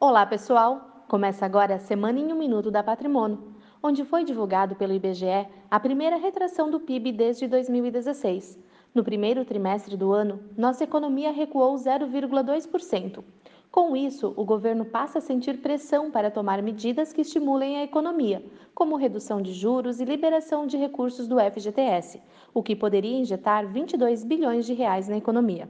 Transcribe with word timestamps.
Olá, 0.00 0.24
pessoal! 0.24 1.04
Começa 1.08 1.44
agora 1.44 1.74
a 1.74 1.78
Semana 1.80 2.20
em 2.20 2.32
um 2.32 2.38
Minuto 2.38 2.70
da 2.70 2.84
Patrimônio, 2.84 3.52
onde 3.82 4.04
foi 4.04 4.22
divulgado 4.22 4.76
pelo 4.76 4.92
IBGE 4.92 5.48
a 5.68 5.80
primeira 5.80 6.16
retração 6.16 6.70
do 6.70 6.78
PIB 6.78 7.10
desde 7.10 7.48
2016. 7.48 8.56
No 8.94 9.02
primeiro 9.02 9.44
trimestre 9.44 9.96
do 9.96 10.12
ano, 10.12 10.38
nossa 10.56 10.84
economia 10.84 11.32
recuou 11.32 11.74
0,2%. 11.74 13.24
Com 13.72 13.96
isso, 13.96 14.32
o 14.36 14.44
governo 14.44 14.84
passa 14.84 15.18
a 15.18 15.20
sentir 15.20 15.60
pressão 15.60 16.12
para 16.12 16.30
tomar 16.30 16.62
medidas 16.62 17.12
que 17.12 17.22
estimulem 17.22 17.78
a 17.78 17.82
economia, 17.82 18.40
como 18.76 18.94
redução 18.94 19.42
de 19.42 19.52
juros 19.52 19.98
e 19.98 20.04
liberação 20.04 20.64
de 20.64 20.76
recursos 20.76 21.26
do 21.26 21.40
FGTS, 21.40 22.22
o 22.54 22.62
que 22.62 22.76
poderia 22.76 23.18
injetar 23.18 23.66
22 23.66 24.22
bilhões 24.22 24.64
de 24.64 24.74
reais 24.74 25.08
na 25.08 25.16
economia. 25.16 25.68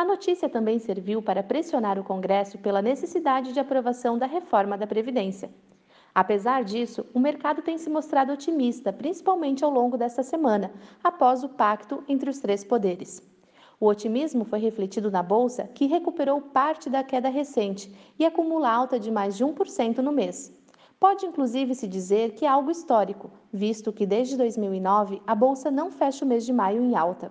A 0.00 0.04
notícia 0.06 0.48
também 0.48 0.78
serviu 0.78 1.20
para 1.20 1.42
pressionar 1.42 1.98
o 1.98 2.02
Congresso 2.02 2.56
pela 2.56 2.80
necessidade 2.80 3.52
de 3.52 3.60
aprovação 3.60 4.16
da 4.16 4.24
reforma 4.24 4.78
da 4.78 4.86
Previdência. 4.86 5.50
Apesar 6.14 6.64
disso, 6.64 7.04
o 7.12 7.20
mercado 7.20 7.60
tem 7.60 7.76
se 7.76 7.90
mostrado 7.90 8.32
otimista, 8.32 8.94
principalmente 8.94 9.62
ao 9.62 9.70
longo 9.70 9.98
desta 9.98 10.22
semana, 10.22 10.72
após 11.04 11.44
o 11.44 11.50
pacto 11.50 12.02
entre 12.08 12.30
os 12.30 12.38
três 12.38 12.64
poderes. 12.64 13.22
O 13.78 13.88
otimismo 13.88 14.42
foi 14.46 14.58
refletido 14.58 15.10
na 15.10 15.22
bolsa, 15.22 15.64
que 15.64 15.84
recuperou 15.84 16.40
parte 16.40 16.88
da 16.88 17.04
queda 17.04 17.28
recente 17.28 17.94
e 18.18 18.24
acumula 18.24 18.70
alta 18.70 18.98
de 18.98 19.10
mais 19.10 19.36
de 19.36 19.44
1% 19.44 19.98
no 19.98 20.12
mês. 20.12 20.50
Pode 20.98 21.26
inclusive 21.26 21.74
se 21.74 21.86
dizer 21.86 22.30
que 22.30 22.46
é 22.46 22.48
algo 22.48 22.70
histórico, 22.70 23.30
visto 23.52 23.92
que 23.92 24.06
desde 24.06 24.34
2009 24.38 25.20
a 25.26 25.34
bolsa 25.34 25.70
não 25.70 25.90
fecha 25.90 26.24
o 26.24 26.28
mês 26.28 26.46
de 26.46 26.54
maio 26.54 26.82
em 26.82 26.96
alta. 26.96 27.30